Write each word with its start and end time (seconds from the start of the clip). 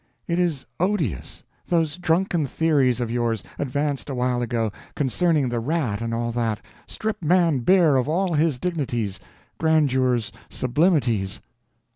It 0.27 0.39
is 0.39 0.65
odious. 0.79 1.43
Those 1.67 1.95
drunken 1.99 2.47
theories 2.47 2.99
of 2.99 3.11
yours, 3.11 3.43
advanced 3.59 4.09
a 4.09 4.15
while 4.15 4.41
ago—concerning 4.41 5.49
the 5.49 5.59
rat 5.59 6.01
and 6.01 6.11
all 6.11 6.31
that—strip 6.31 7.21
Man 7.21 7.59
bare 7.59 7.97
of 7.97 8.09
all 8.09 8.33
his 8.33 8.57
dignities, 8.57 9.19
grandeurs, 9.59 10.31
sublimities. 10.49 11.39